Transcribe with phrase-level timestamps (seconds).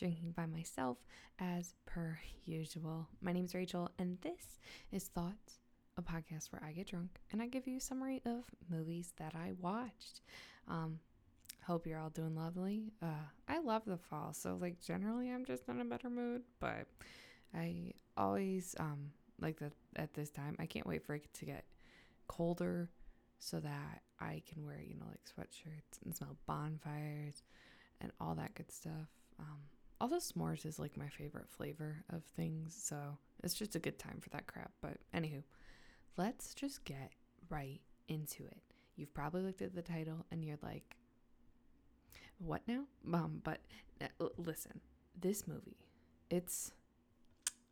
[0.00, 0.96] drinking by myself
[1.38, 3.06] as per usual.
[3.20, 4.58] My name is Rachel, and this
[4.90, 5.58] is Thoughts,
[5.98, 9.34] a podcast where I get drunk and I give you a summary of movies that
[9.34, 10.22] I watched.
[10.66, 11.00] Um,
[11.66, 12.94] hope you're all doing lovely.
[13.02, 16.86] Uh, I love the fall, so like generally I'm just in a better mood, but
[17.54, 20.56] I always um like that at this time.
[20.58, 21.66] I can't wait for it to get
[22.26, 22.88] colder
[23.38, 27.42] so that I can wear, you know, like sweatshirts and smell bonfires
[28.00, 29.10] and all that good stuff.
[29.38, 29.58] Um,
[30.00, 32.96] although s'mores is like my favorite flavor of things, so
[33.42, 34.72] it's just a good time for that crap.
[34.80, 35.42] But anywho,
[36.16, 37.12] let's just get
[37.48, 38.62] right into it.
[38.96, 40.96] You've probably looked at the title and you're like,
[42.38, 42.84] what now?
[43.12, 43.60] Um, but
[44.00, 44.80] uh, listen,
[45.20, 45.76] this movie,
[46.30, 46.72] it's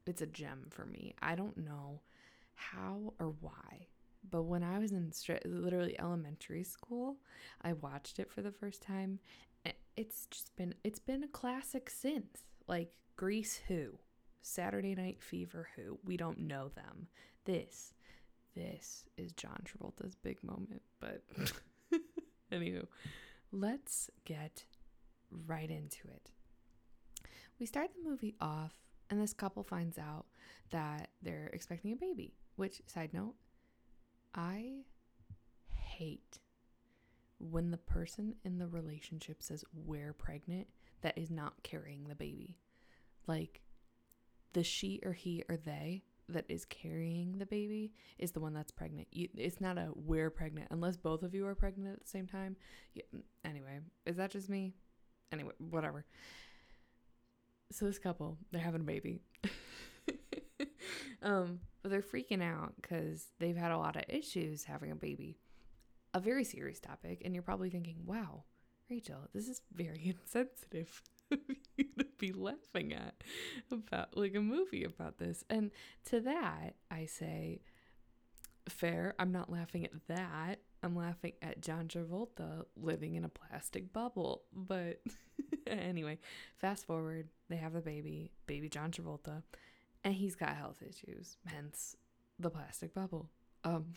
[0.06, 1.14] it's a gem for me.
[1.20, 2.00] I don't know
[2.54, 3.88] how or why
[4.30, 5.12] but when I was in
[5.44, 7.16] literally elementary school,
[7.62, 9.20] I watched it for the first time.
[9.96, 12.44] It's just been it's been a classic since.
[12.66, 13.98] Like Grease who?
[14.42, 15.98] Saturday Night Fever who?
[16.04, 17.08] We don't know them.
[17.44, 17.94] This
[18.54, 21.22] this is John Travolta's big moment, but
[22.52, 22.86] anywho,
[23.52, 24.64] let's get
[25.46, 26.30] right into it.
[27.60, 28.74] We start the movie off
[29.10, 30.26] and this couple finds out
[30.70, 33.34] that they're expecting a baby, which side note,
[34.34, 34.84] I
[35.72, 36.38] hate
[37.38, 40.66] when the person in the relationship says we're pregnant
[41.02, 42.58] that is not carrying the baby.
[43.26, 43.60] Like
[44.52, 48.72] the she or he or they that is carrying the baby is the one that's
[48.72, 49.08] pregnant.
[49.12, 52.56] It's not a we're pregnant unless both of you are pregnant at the same time.
[52.94, 53.04] Yeah,
[53.44, 54.74] anyway, is that just me?
[55.32, 56.04] Anyway, whatever.
[57.70, 59.20] So this couple, they're having a baby.
[61.22, 65.38] um, but they're freaking out because they've had a lot of issues having a baby.
[66.18, 68.42] A very serious topic, and you're probably thinking, wow,
[68.90, 73.22] Rachel, this is very insensitive to be laughing at
[73.70, 75.44] about like a movie about this.
[75.48, 75.70] And
[76.06, 77.60] to that, I say,
[78.68, 79.14] fair.
[79.18, 80.56] I'm not laughing at that.
[80.82, 84.42] I'm laughing at John Travolta living in a plastic bubble.
[84.52, 85.00] But
[85.66, 86.18] anyway,
[86.58, 89.42] fast forward, they have a baby, baby John Travolta
[90.04, 91.96] and he's got health issues, hence
[92.38, 93.30] the plastic bubble.
[93.64, 93.94] Um,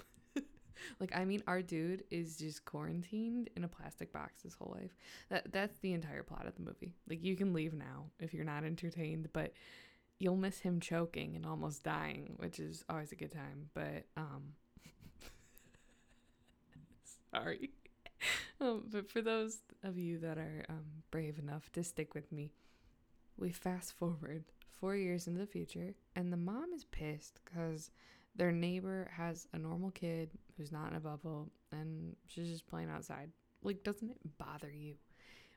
[1.00, 4.96] like I mean, our dude is just quarantined in a plastic box his whole life.
[5.30, 6.96] That that's the entire plot of the movie.
[7.10, 9.54] Like you can leave now if you're not entertained, but
[10.20, 13.70] you'll miss him choking and almost dying, which is always a good time.
[13.74, 14.54] But um,
[17.34, 17.72] sorry.
[18.60, 22.52] Um, but for those of you that are um, brave enough to stick with me,
[23.38, 24.44] we fast forward
[24.80, 27.90] four years into the future, and the mom is pissed because
[28.36, 32.90] their neighbor has a normal kid who's not in a bubble and she's just playing
[32.90, 33.30] outside.
[33.64, 34.96] Like, doesn't it bother you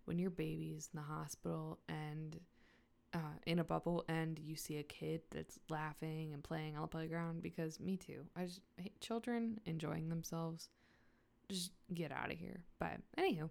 [0.05, 2.39] when your baby's in the hospital and
[3.15, 6.89] uh, in a bubble and you see a kid that's laughing and playing on the
[6.89, 7.43] playground?
[7.43, 8.25] Because me too.
[8.37, 10.69] I just hate children enjoying themselves.
[11.49, 12.65] Just get out of here.
[12.79, 13.51] But, anywho,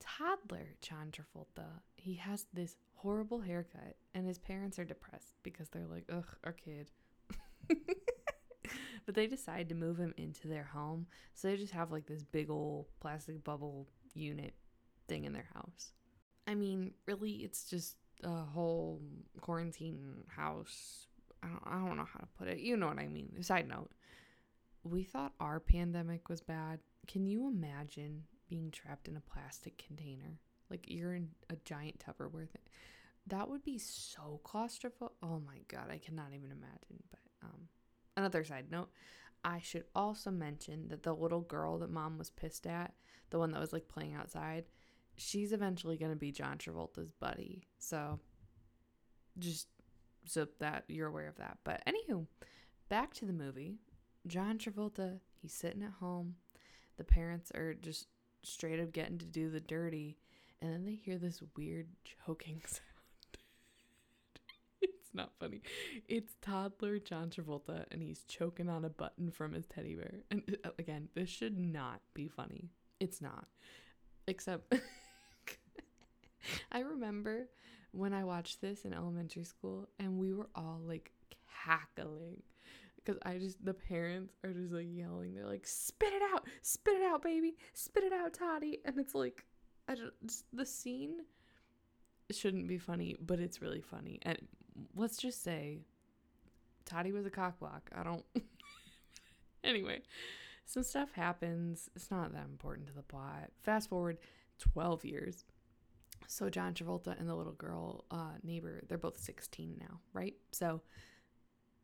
[0.00, 5.86] toddler John Travolta, he has this horrible haircut, and his parents are depressed because they're
[5.86, 6.90] like, ugh, our kid.
[9.04, 12.22] but they decide to move him into their home, so they just have like this
[12.22, 14.54] big old plastic bubble unit
[15.08, 15.92] thing in their house.
[16.46, 19.00] I mean, really, it's just a whole
[19.40, 21.06] quarantine house.
[21.42, 22.58] I don't, I don't know how to put it.
[22.58, 23.42] You know what I mean.
[23.42, 23.90] Side note,
[24.84, 26.80] we thought our pandemic was bad.
[27.06, 30.38] Can you imagine being trapped in a plastic container.
[30.68, 32.68] Like you're in a giant Tupperware thing.
[33.28, 35.12] That would be so claustrophobic.
[35.22, 37.02] Oh my god, I cannot even imagine.
[37.10, 37.68] But um,
[38.16, 38.90] another side note,
[39.44, 42.94] I should also mention that the little girl that mom was pissed at,
[43.30, 44.64] the one that was like playing outside,
[45.16, 47.68] she's eventually gonna be John Travolta's buddy.
[47.78, 48.20] So
[49.38, 49.68] just
[50.24, 51.58] so that you're aware of that.
[51.64, 52.26] But anywho,
[52.88, 53.76] back to the movie.
[54.26, 56.36] John Travolta, he's sitting at home.
[56.96, 58.06] The parents are just
[58.44, 60.18] straight up getting to do the dirty,
[60.60, 62.91] and then they hear this weird choking sound.
[65.14, 65.62] not funny.
[66.08, 70.20] It's toddler John Travolta, and he's choking on a button from his teddy bear.
[70.30, 72.70] And uh, again, this should not be funny.
[73.00, 73.46] It's not.
[74.26, 74.72] Except.
[76.72, 77.48] I remember
[77.92, 81.12] when I watched this in elementary school and we were all like
[81.64, 82.42] cackling
[82.96, 85.34] because I just the parents are just like yelling.
[85.34, 89.14] They're like, "Spit it out, spit it out, baby, spit it out, Toddy!" And it's
[89.14, 89.44] like,
[89.88, 90.12] I don't.
[90.52, 91.18] The scene
[92.30, 94.18] shouldn't be funny, but it's really funny.
[94.22, 94.38] And
[94.96, 95.80] let's just say,
[96.84, 97.82] Toddy was a cockblock.
[97.94, 98.24] I don't.
[99.64, 100.02] anyway,
[100.66, 101.88] some stuff happens.
[101.94, 103.50] It's not that important to the plot.
[103.62, 104.18] Fast forward
[104.58, 105.44] twelve years.
[106.28, 110.34] So John Travolta and the little girl uh, neighbor, they're both 16 now, right?
[110.52, 110.80] So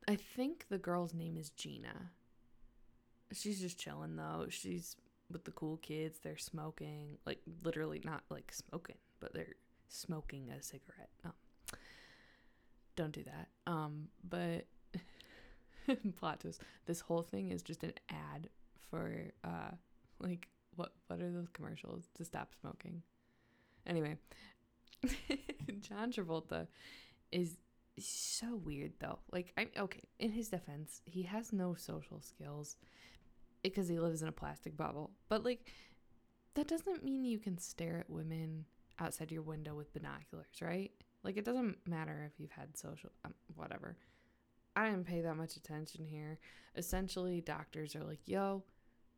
[0.09, 2.13] I think the girl's name is Gina.
[3.33, 4.47] She's just chilling though.
[4.49, 4.97] She's
[5.31, 6.21] with the cool kids.
[6.23, 9.57] They're smoking, like literally not like smoking, but they're
[9.89, 11.11] smoking a cigarette.
[11.25, 11.33] Um,
[12.99, 13.49] don't do that.
[13.73, 14.67] Um, but
[16.17, 16.61] plot twist.
[16.85, 18.49] This whole thing is just an ad
[18.91, 19.13] for
[19.45, 19.71] uh,
[20.21, 23.03] like what what are those commercials to stop smoking?
[23.87, 24.17] Anyway,
[25.81, 26.67] John Travolta
[27.31, 27.57] is
[27.99, 29.21] so weird though.
[29.33, 32.77] Like I okay, in his defense, he has no social skills
[33.63, 35.13] because he lives in a plastic bubble.
[35.29, 35.71] But like
[36.55, 38.65] that doesn't mean you can stare at women
[38.99, 40.91] outside your window with binoculars, right?
[41.23, 43.97] Like it doesn't matter if you've had social um, whatever.
[44.77, 46.39] I didn't pay that much attention here.
[46.77, 48.63] Essentially, doctors are like, "Yo,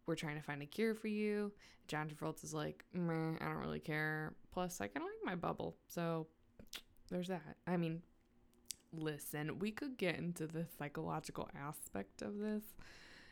[0.07, 1.53] we're trying to find a cure for you."
[1.89, 4.35] John Travolta's is like, "Meh, I don't really care.
[4.53, 6.27] Plus, I kind of like my bubble." So,
[7.11, 7.57] there's that.
[7.67, 8.03] I mean,
[8.93, 12.65] listen, we could get into the psychological aspect of this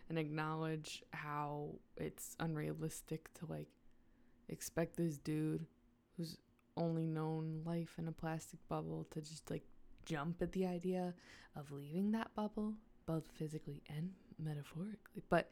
[0.08, 3.68] and acknowledge how it's unrealistic to like
[4.48, 5.66] expect this dude
[6.16, 6.38] who's
[6.78, 9.64] only known life in a plastic bubble to just like
[10.04, 11.14] jump at the idea
[11.56, 12.74] of leaving that bubble,
[13.06, 15.22] both physically and metaphorically.
[15.28, 15.50] But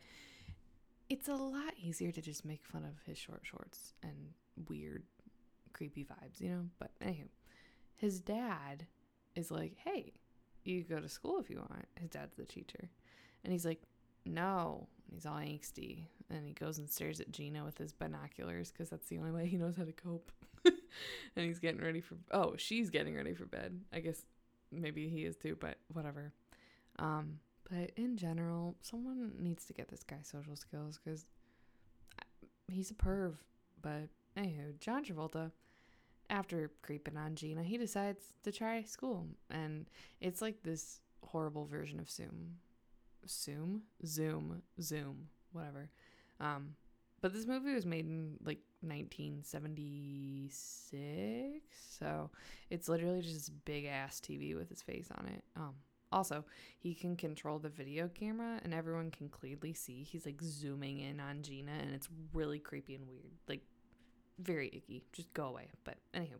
[1.08, 4.14] it's a lot easier to just make fun of his short shorts and
[4.68, 5.02] weird,
[5.72, 6.64] creepy vibes, you know?
[6.78, 7.28] But anywho,
[7.96, 8.86] his dad
[9.34, 10.12] is like, hey,
[10.64, 11.86] you go to school if you want.
[12.00, 12.88] His dad's the teacher.
[13.44, 13.82] And he's like,
[14.26, 14.88] no.
[15.10, 16.04] He's all angsty.
[16.30, 19.46] And he goes and stares at Gina with his binoculars because that's the only way
[19.46, 20.32] he knows how to cope.
[20.64, 20.74] and
[21.46, 23.80] he's getting ready for, oh, she's getting ready for bed.
[23.92, 24.22] I guess
[24.72, 26.32] maybe he is too, but whatever.
[26.98, 27.38] Um,
[27.70, 31.26] but in general, someone needs to get this guy social skills because
[32.66, 33.34] he's a perv.
[33.80, 35.52] But anywho, John Travolta
[36.30, 39.26] after creeping on Gina, he decides to try school.
[39.50, 39.86] And
[40.20, 42.56] it's like this horrible version of Zoom.
[43.28, 43.82] Zoom?
[44.04, 44.62] Zoom.
[44.80, 45.28] Zoom.
[45.52, 45.90] Whatever.
[46.40, 46.74] Um,
[47.20, 51.66] but this movie was made in like 1976.
[51.98, 52.30] So
[52.70, 55.42] it's literally just this big ass TV with his face on it.
[55.56, 55.74] Um,
[56.12, 56.44] also,
[56.78, 61.20] he can control the video camera and everyone can clearly see he's like zooming in
[61.20, 63.32] on Gina and it's really creepy and weird.
[63.48, 63.60] Like
[64.38, 65.04] very icky.
[65.12, 65.68] Just go away.
[65.84, 66.38] But anywho,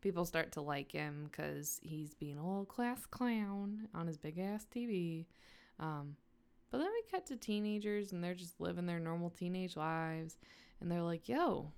[0.00, 4.38] people start to like him because he's being a little class clown on his big
[4.38, 5.26] ass TV.
[5.80, 6.16] Um,
[6.70, 10.38] but then we cut to teenagers and they're just living their normal teenage lives.
[10.80, 11.72] And they're like, yo,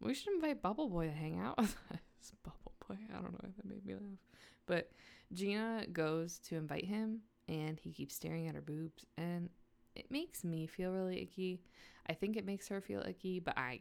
[0.00, 2.32] we should invite Bubble Boy to hang out with us.
[2.42, 2.96] Bubble Boy.
[3.10, 4.18] I don't know why that made me laugh.
[4.66, 4.90] But
[5.32, 9.04] Gina goes to invite him and he keeps staring at her boobs.
[9.16, 9.50] And
[9.94, 11.60] it makes me feel really icky.
[12.08, 13.80] I think it makes her feel icky, but I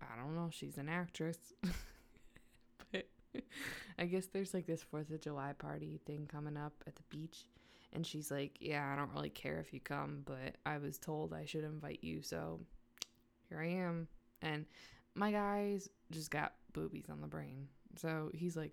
[0.00, 1.38] I don't know, she's an actress.
[2.92, 3.08] but
[3.98, 7.46] I guess there's like this 4th of July party thing coming up at the beach.
[7.96, 11.32] And she's like, Yeah, I don't really care if you come, but I was told
[11.32, 12.22] I should invite you.
[12.22, 12.60] So
[13.48, 14.06] here I am.
[14.42, 14.66] And
[15.14, 17.68] my guy's just got boobies on the brain.
[17.96, 18.72] So he's like,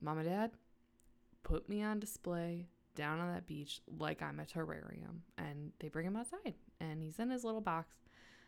[0.00, 0.52] Mom and Dad,
[1.42, 5.22] put me on display down on that beach like I'm a terrarium.
[5.38, 6.54] And they bring him outside.
[6.80, 7.96] And he's in his little box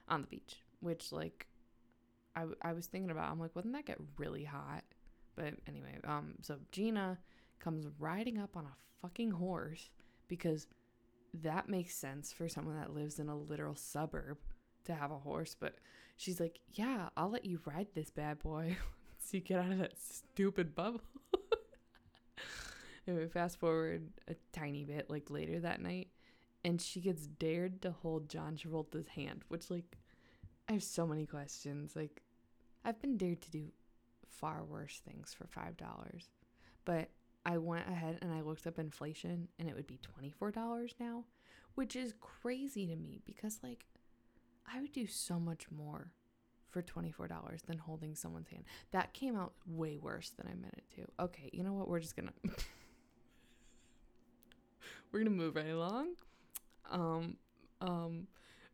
[0.09, 1.47] on the beach which like
[2.35, 4.85] I, I was thinking about i'm like wouldn't that get really hot
[5.35, 7.19] but anyway um so gina
[7.59, 9.91] comes riding up on a fucking horse
[10.29, 10.67] because
[11.35, 14.39] that makes sense for someone that lives in a literal suburb
[14.85, 15.75] to have a horse but
[16.17, 18.77] she's like yeah i'll let you ride this bad boy
[19.19, 21.03] so you get out of that stupid bubble
[23.09, 26.09] anyway fast forward a tiny bit like later that night
[26.65, 29.99] and she gets dared to hold john travolta's hand which like
[30.69, 31.95] I have so many questions.
[31.95, 32.23] Like,
[32.85, 33.67] I've been dared to do
[34.29, 35.75] far worse things for $5.
[36.85, 37.11] But
[37.47, 41.23] I went ahead and I looked up inflation and it would be $24 now,
[41.77, 43.87] which is crazy to me because, like,
[44.71, 46.11] I would do so much more
[46.69, 48.65] for $24 than holding someone's hand.
[48.91, 51.07] That came out way worse than I meant it to.
[51.25, 51.87] Okay, you know what?
[51.87, 52.33] We're just gonna.
[55.13, 56.15] We're gonna move right along.
[56.91, 57.37] Um,
[57.81, 58.27] um,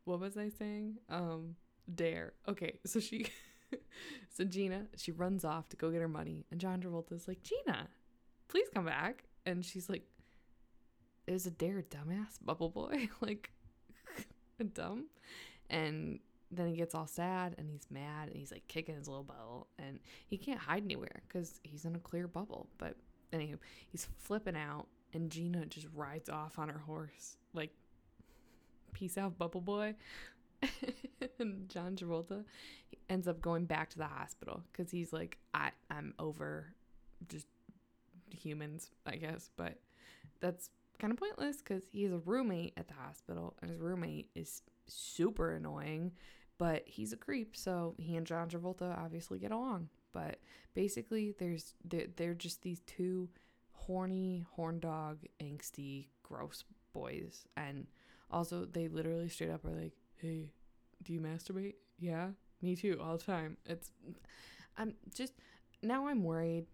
[0.04, 0.96] what was I saying?
[1.10, 1.56] Um,
[1.94, 2.32] dare.
[2.48, 3.26] Okay, so she,
[4.30, 7.88] so Gina, she runs off to go get her money, and John Travolta's like, Gina,
[8.52, 10.02] please come back, and she's like,
[11.26, 13.50] was a dare, dumbass, bubble boy, like,
[14.74, 15.06] dumb,
[15.70, 16.18] and
[16.50, 19.68] then he gets all sad and he's mad and he's like kicking his little bubble.
[19.78, 22.68] And he can't hide anywhere because he's in a clear bubble.
[22.76, 22.94] But
[23.32, 23.56] anywho,
[23.88, 27.38] he's flipping out and Gina just rides off on her horse.
[27.54, 27.70] Like,
[28.92, 29.94] peace out, bubble boy.
[31.38, 32.44] And John Travolta
[33.08, 36.66] ends up going back to the hospital because he's like, I, I'm over
[37.28, 37.46] just
[38.42, 39.50] humans, I guess.
[39.56, 39.78] But
[40.40, 44.30] that's kind of pointless because he has a roommate at the hospital, and his roommate
[44.34, 46.12] is super annoying,
[46.58, 49.88] but he's a creep, so he and John Travolta obviously get along.
[50.12, 50.38] But
[50.74, 53.28] basically, there's they're, they're just these two
[53.72, 57.86] horny, horn dog, angsty, gross boys, and
[58.30, 60.52] also they literally straight up are like, "Hey,
[61.02, 61.74] do you masturbate?
[61.98, 62.28] Yeah,
[62.60, 63.90] me too, all the time." It's,
[64.76, 65.32] I'm just
[65.82, 66.66] now I'm worried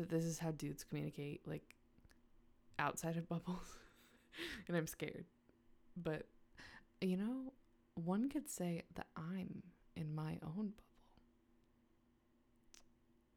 [0.00, 1.74] that this is how dudes communicate, like
[2.78, 3.78] outside of bubbles,
[4.66, 5.26] and I'm scared.
[5.96, 6.26] But
[7.00, 7.52] you know,
[7.94, 9.62] one could say that I'm
[9.94, 10.84] in my own bubble.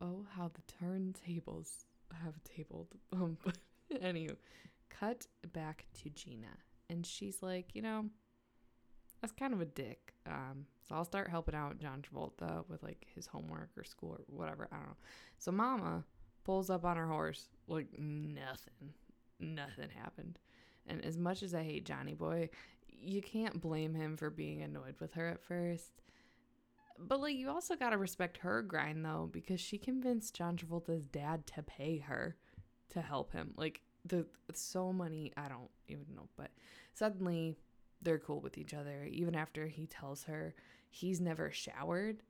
[0.01, 1.85] Oh, how the turntables
[2.23, 2.87] have tabled.
[3.13, 3.37] Um,
[3.93, 4.35] anywho,
[4.89, 6.57] cut back to Gina,
[6.89, 8.05] and she's like, you know,
[9.21, 10.13] that's kind of a dick.
[10.25, 14.23] Um, so I'll start helping out John Travolta with like his homework or school or
[14.27, 14.67] whatever.
[14.71, 14.97] I don't know.
[15.37, 16.03] So Mama
[16.43, 18.93] pulls up on her horse like nothing,
[19.39, 20.39] nothing happened.
[20.87, 22.49] And as much as I hate Johnny Boy,
[22.87, 25.91] you can't blame him for being annoyed with her at first.
[26.99, 31.07] But like you also got to respect her grind though because she convinced John Travolta's
[31.07, 32.35] dad to pay her
[32.89, 33.53] to help him.
[33.57, 36.51] Like the so many I don't even know, but
[36.93, 37.57] suddenly
[38.01, 40.53] they're cool with each other even after he tells her
[40.89, 42.21] he's never showered.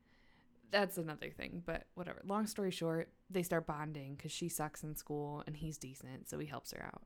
[0.73, 2.21] That's another thing, but whatever.
[2.25, 6.39] Long story short, they start bonding cuz she sucks in school and he's decent, so
[6.39, 7.03] he helps her out.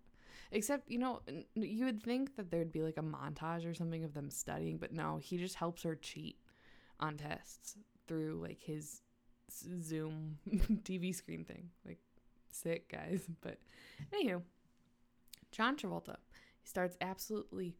[0.52, 1.22] Except, you know,
[1.54, 4.94] you would think that there'd be like a montage or something of them studying, but
[4.94, 6.40] no, he just helps her cheat
[7.00, 7.76] on tests
[8.08, 9.02] through like his
[9.52, 10.40] Zoom
[10.84, 11.70] TV screen thing.
[11.86, 12.00] Like,
[12.52, 13.28] sick, guys.
[13.42, 13.60] But,
[14.14, 14.42] anywho,
[15.52, 16.16] John Travolta
[16.62, 17.76] he starts absolutely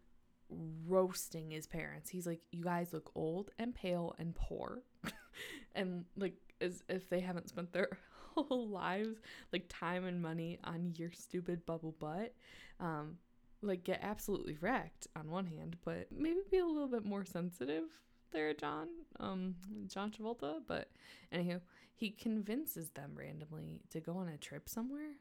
[0.50, 2.10] roasting his parents.
[2.10, 4.84] He's like, You guys look old and pale and poor.
[5.78, 7.90] and like, as if they haven't spent their
[8.36, 9.20] whole lives,
[9.54, 12.34] like time and money on your stupid bubble butt.
[12.80, 13.18] Um,
[13.62, 17.86] like get absolutely wrecked on one hand, but maybe be a little bit more sensitive
[18.32, 18.88] there, John.
[19.20, 19.56] Um,
[19.88, 20.60] John Travolta.
[20.68, 20.90] But
[21.34, 21.62] anywho,
[21.96, 25.16] he convinces them randomly to go on a trip somewhere.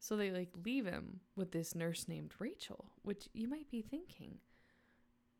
[0.00, 4.38] So they like leave him with this nurse named Rachel, which you might be thinking,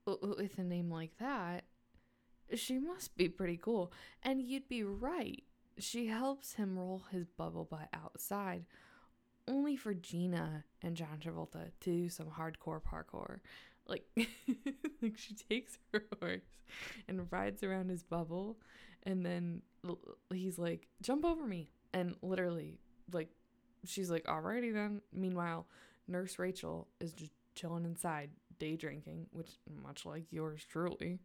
[0.07, 1.65] with a name like that,
[2.55, 3.93] she must be pretty cool.
[4.23, 5.43] And you'd be right.
[5.79, 8.65] She helps him roll his bubble butt outside,
[9.47, 13.41] only for Gina and John Travolta to do some hardcore parkour.
[13.87, 14.05] Like,
[15.03, 16.43] like she takes her horse
[17.07, 18.59] and rides around his bubble,
[19.05, 19.63] and then
[20.33, 22.79] he's like, "Jump over me!" And literally,
[23.13, 23.31] like,
[23.85, 25.67] she's like, "Alrighty then." Meanwhile,
[26.07, 29.51] Nurse Rachel is just chilling inside, day drinking, which
[29.83, 31.21] much like yours truly.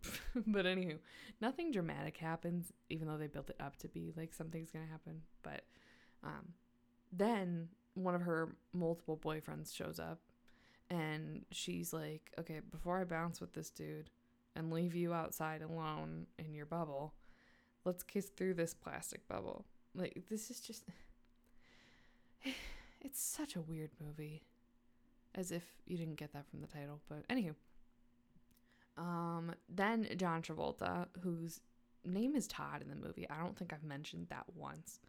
[0.46, 0.98] but anywho,
[1.40, 5.22] nothing dramatic happens, even though they built it up to be like something's gonna happen.
[5.42, 5.64] But
[6.22, 6.54] um,
[7.12, 10.20] then one of her multiple boyfriends shows up,
[10.90, 14.10] and she's like, "Okay, before I bounce with this dude
[14.54, 17.14] and leave you outside alone in your bubble,
[17.84, 20.84] let's kiss through this plastic bubble." Like this is just,
[23.00, 24.42] it's such a weird movie,
[25.34, 27.00] as if you didn't get that from the title.
[27.08, 27.54] But anywho.
[28.96, 31.60] Um, then John Travolta, whose
[32.04, 33.28] name is Todd in the movie.
[33.30, 35.00] I don't think I've mentioned that once.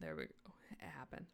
[0.00, 0.52] there we go.
[0.72, 1.26] It happened.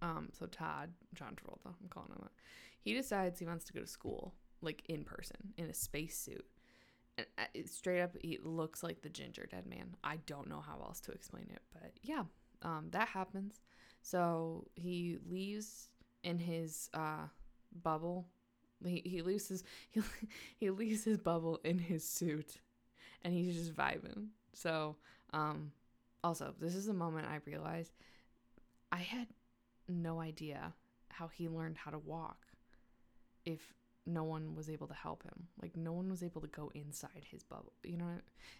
[0.00, 2.32] Um, so Todd, John Travolta, I'm calling him that.
[2.80, 6.46] He decides he wants to go to school, like in person, in a spacesuit.
[7.16, 9.96] And uh, straight up, he looks like the ginger dead man.
[10.04, 12.22] I don't know how else to explain it, but yeah,
[12.62, 13.60] um, that happens.
[14.02, 15.88] So he leaves
[16.22, 17.26] in his uh,
[17.82, 18.28] bubble
[18.84, 20.00] he he his he,
[20.56, 22.58] he leaves his bubble in his suit,
[23.22, 24.28] and he's just vibing.
[24.52, 24.96] So
[25.32, 25.72] um,
[26.24, 27.92] also this is the moment I realized
[28.92, 29.28] I had
[29.88, 30.72] no idea
[31.08, 32.38] how he learned how to walk.
[33.44, 33.72] If
[34.06, 37.24] no one was able to help him, like no one was able to go inside
[37.30, 37.72] his bubble.
[37.82, 38.10] You know.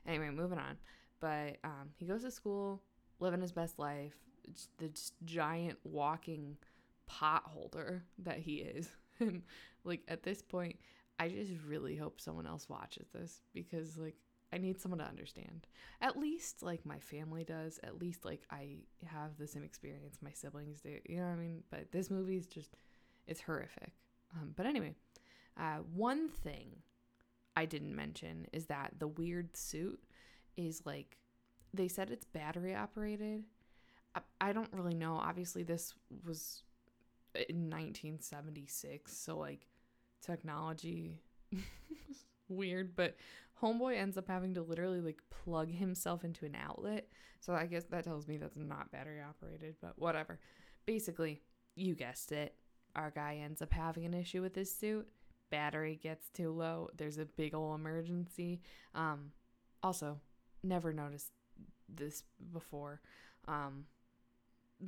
[0.06, 0.76] Anyway, moving on.
[1.20, 2.80] But um, he goes to school,
[3.18, 4.14] living his best life.
[4.44, 4.90] It's the
[5.24, 6.56] giant walking
[7.06, 8.88] pot holder that he is.
[9.20, 9.42] and
[9.88, 10.76] like at this point,
[11.18, 14.16] I just really hope someone else watches this because like
[14.52, 15.66] I need someone to understand.
[16.00, 17.78] At least like my family does.
[17.82, 20.98] At least like I have the same experience my siblings do.
[21.08, 21.62] You know what I mean?
[21.70, 22.76] But this movie is just
[23.26, 23.92] it's horrific.
[24.34, 24.94] Um, but anyway,
[25.58, 26.76] uh, one thing
[27.56, 30.00] I didn't mention is that the weird suit
[30.56, 31.18] is like
[31.74, 33.44] they said it's battery operated.
[34.14, 35.16] I, I don't really know.
[35.16, 36.62] Obviously, this was
[37.34, 39.66] in 1976, so like
[40.24, 41.20] technology
[42.48, 43.16] weird, but
[43.62, 47.08] Homeboy ends up having to literally like plug himself into an outlet.
[47.40, 50.38] So I guess that tells me that's not battery operated, but whatever.
[50.86, 51.42] Basically,
[51.74, 52.54] you guessed it.
[52.96, 55.06] Our guy ends up having an issue with his suit.
[55.50, 56.88] Battery gets too low.
[56.96, 58.60] There's a big ol' emergency.
[58.94, 59.32] Um,
[59.82, 60.20] also,
[60.62, 61.32] never noticed
[61.88, 62.22] this
[62.52, 63.00] before.
[63.46, 63.84] Um,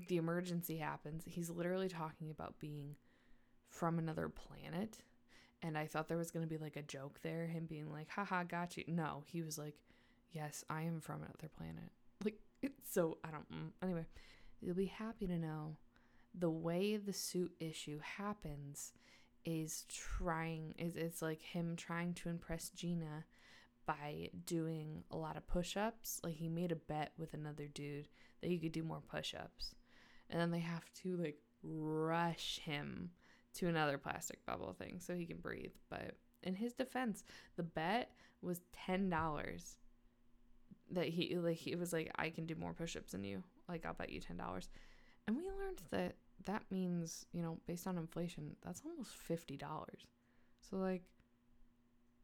[0.09, 1.23] the emergency happens.
[1.27, 2.97] He's literally talking about being
[3.69, 4.99] from another planet.
[5.63, 8.09] And I thought there was going to be like a joke there, him being like,
[8.09, 8.85] haha, got you.
[8.87, 9.75] No, he was like,
[10.33, 11.91] yes, I am from another planet.
[12.63, 14.05] Like, so I don't, mm, anyway,
[14.61, 15.77] you'll be happy to know
[16.39, 18.93] the way the suit issue happens
[19.47, 23.25] is trying, is it's like him trying to impress Gina
[23.87, 26.21] by doing a lot of push ups.
[26.23, 28.09] Like, he made a bet with another dude
[28.43, 29.75] that he could do more push ups.
[30.29, 33.11] And then they have to like rush him
[33.55, 35.75] to another plastic bubble thing so he can breathe.
[35.89, 37.25] But in his defense,
[37.57, 39.77] the bet was ten dollars.
[40.93, 43.43] That he like he was like, I can do more push-ups than you.
[43.69, 44.69] Like I'll bet you ten dollars.
[45.27, 46.17] And we learned that
[46.47, 50.07] that means, you know, based on inflation, that's almost fifty dollars.
[50.69, 51.03] So like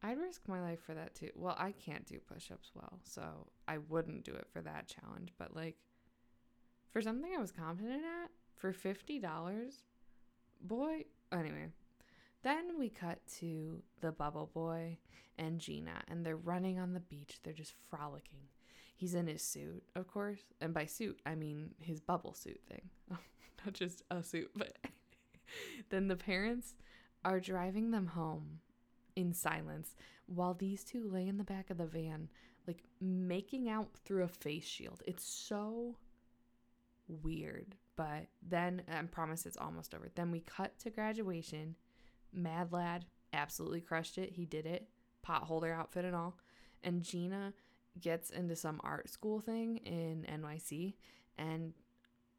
[0.03, 1.29] I'd risk my life for that too.
[1.35, 5.33] Well, I can't do push-ups well, so I wouldn't do it for that challenge.
[5.37, 5.77] But like
[6.91, 9.83] for something I was confident at, for fifty dollars,
[10.61, 11.67] boy, Anyway,
[12.43, 14.97] then we cut to the bubble boy
[15.37, 17.39] and Gina, and they're running on the beach.
[17.43, 18.47] They're just frolicking.
[18.95, 20.41] He's in his suit, of course.
[20.59, 22.89] And by suit, I mean his bubble suit thing.
[23.09, 24.77] Not just a suit, but
[25.89, 26.73] then the parents
[27.23, 28.59] are driving them home
[29.15, 29.95] in silence
[30.27, 32.29] while these two lay in the back of the van,
[32.67, 35.01] like making out through a face shield.
[35.05, 35.95] It's so
[37.07, 37.75] weird.
[37.95, 40.07] But then I promise it's almost over.
[40.13, 41.75] Then we cut to graduation.
[42.33, 44.33] Mad lad absolutely crushed it.
[44.33, 44.87] He did it.
[45.25, 46.37] Potholder outfit and all.
[46.83, 47.53] And Gina
[47.99, 50.93] gets into some art school thing in NYC.
[51.37, 51.73] And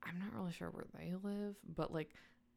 [0.03, 2.15] I'm not really sure where they live, but like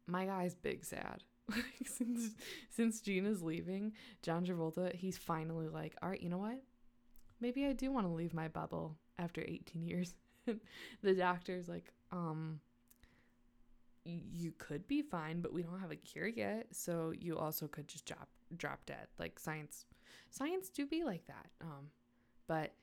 [0.08, 1.24] my guy's big sad.
[1.86, 2.30] since
[2.70, 6.62] since Gina's leaving, John Travolta, he's finally like, all right, you know what?
[7.40, 10.14] Maybe I do want to leave my bubble after 18 years.
[11.02, 12.60] the doctor's like, um,
[14.04, 16.68] you could be fine, but we don't have a cure yet.
[16.72, 19.08] So you also could just drop drop dead.
[19.20, 19.86] Like science
[20.30, 21.48] science do be like that.
[21.62, 21.90] Um,
[22.48, 22.74] but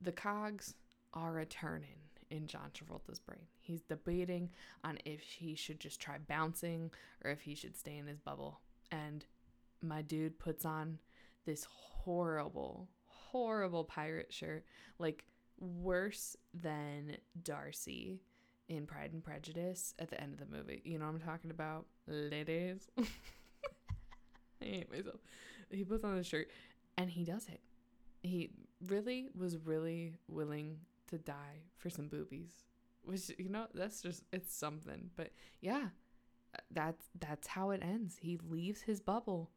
[0.00, 0.74] the cogs
[1.14, 1.98] are a turning
[2.30, 3.46] in John Travolta's brain.
[3.60, 4.50] He's debating
[4.84, 6.90] on if he should just try bouncing
[7.24, 8.60] or if he should stay in his bubble.
[8.92, 9.24] And
[9.82, 10.98] my dude puts on
[11.44, 14.64] this horrible, horrible pirate shirt,
[14.98, 15.24] like
[15.58, 18.20] worse than Darcy
[18.70, 20.80] in Pride and Prejudice at the end of the movie.
[20.84, 21.86] You know what I'm talking about?
[22.06, 22.88] Ladies.
[24.62, 25.20] I hate myself.
[25.70, 26.48] He puts on the shirt
[26.96, 27.60] and he does it.
[28.22, 28.50] He
[28.86, 30.78] really was really willing
[31.08, 32.52] to die for some boobies.
[33.02, 35.10] Which you know, that's just it's something.
[35.16, 35.88] But yeah,
[36.70, 38.18] that's that's how it ends.
[38.20, 39.50] He leaves his bubble,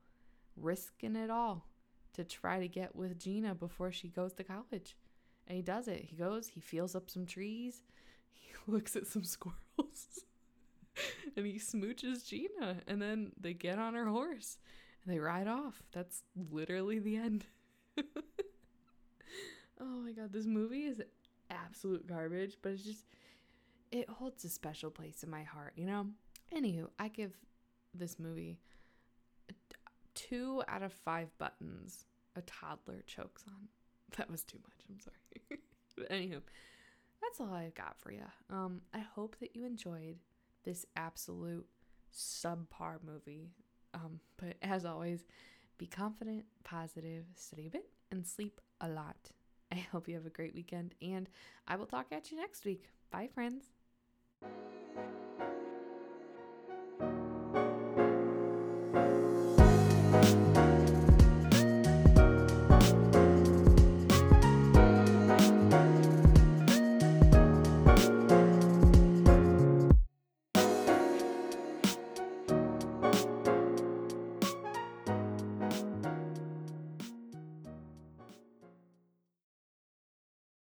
[0.58, 1.68] risking it all
[2.14, 4.96] to try to get with Gina before she goes to college.
[5.48, 6.06] And he does it.
[6.06, 7.84] He goes, he feels up some trees,
[8.68, 10.26] looks at some squirrels
[11.38, 14.58] and he smooches Gina and then they get on her horse
[15.04, 15.82] and they ride off.
[15.92, 17.46] That's literally the end.
[19.80, 21.02] oh my god, this movie is
[21.50, 23.06] absolute garbage, but it's just
[23.92, 26.08] it holds a special place in my heart, you know?
[26.56, 27.34] Anywho, I give
[27.94, 28.58] this movie
[30.16, 33.68] two out of five buttons a toddler chokes on.
[34.18, 35.60] That was too much, I'm sorry.
[35.98, 36.42] but anywho,
[37.24, 38.26] that's all I've got for you.
[38.50, 40.18] Um, I hope that you enjoyed
[40.64, 41.66] this absolute
[42.14, 43.52] subpar movie.
[43.94, 45.26] Um, but as always,
[45.78, 49.32] be confident, positive, study a bit, and sleep a lot.
[49.72, 51.28] I hope you have a great weekend, and
[51.68, 52.90] I will talk at you next week.
[53.12, 53.72] Bye, friends.